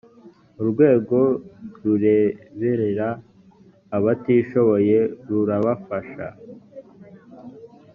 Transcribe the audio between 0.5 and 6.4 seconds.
urwego rureberera abatishoboye rurabafasha.